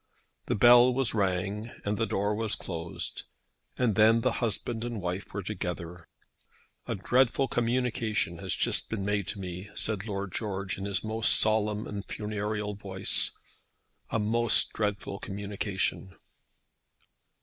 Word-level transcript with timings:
The 0.47 0.55
bell 0.55 0.91
was 0.91 1.13
rang 1.13 1.69
and 1.85 1.95
the 1.95 2.07
door 2.07 2.33
was 2.33 2.55
closed, 2.55 3.25
and 3.77 3.93
then 3.93 4.21
the 4.21 4.31
husband 4.41 4.83
and 4.83 4.99
wife 4.99 5.31
were 5.31 5.43
together. 5.43 6.07
"A 6.87 6.95
dreadful 6.95 7.47
communication 7.47 8.39
has 8.39 8.55
just 8.55 8.89
been 8.89 9.05
made 9.05 9.27
to 9.27 9.39
me," 9.39 9.69
said 9.75 10.07
Lord 10.07 10.31
George 10.31 10.75
in 10.75 10.85
his 10.85 11.03
most 11.03 11.35
solemn 11.39 11.85
and 11.85 12.03
funereal 12.03 12.73
voice; 12.73 13.37
"a 14.09 14.17
most 14.17 14.73
dreadful 14.73 15.19
communication!" 15.19 16.17